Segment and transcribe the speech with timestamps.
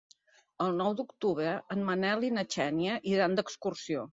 [0.65, 4.09] El nou d'octubre en Manel i na Xènia iran d'excursió.